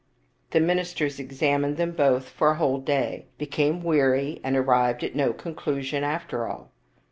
The 0.49 0.59
ministers 0.59 1.19
examined 1.19 1.77
them 1.77 1.91
both 1.91 2.27
for 2.27 2.49
a 2.49 2.55
whole 2.55 2.79
day, 2.79 3.27
became 3.37 3.83
weary, 3.83 4.41
and 4.43 4.57
arrived 4.57 5.03
at 5.03 5.13
no 5.13 5.31
conclu 5.31 5.83
sion 5.83 6.03
after 6.03 6.47
all. 6.47 6.71